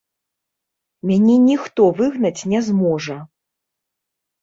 [1.09, 3.23] Мяне ніхто выгнаць не зможа.